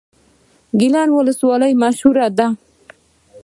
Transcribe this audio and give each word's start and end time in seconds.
ګیلان 0.79 1.09
ولسوالۍ 1.17 1.73
مشهوره 1.81 2.27
ده؟ 2.37 2.47